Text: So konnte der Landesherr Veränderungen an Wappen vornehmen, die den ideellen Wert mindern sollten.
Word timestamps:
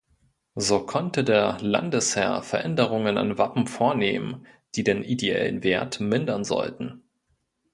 So 0.55 0.83
konnte 0.87 1.23
der 1.23 1.59
Landesherr 1.61 2.41
Veränderungen 2.41 3.19
an 3.19 3.37
Wappen 3.37 3.67
vornehmen, 3.67 4.47
die 4.73 4.83
den 4.83 5.03
ideellen 5.03 5.63
Wert 5.63 5.99
mindern 5.99 6.43
sollten. 6.43 7.03